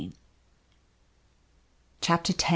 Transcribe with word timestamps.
CHAPTER 2.01 2.33
X. 2.33 2.43